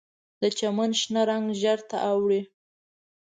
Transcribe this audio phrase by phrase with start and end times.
[0.41, 2.41] د چمن شنه رنګ ژیړ ته اړوي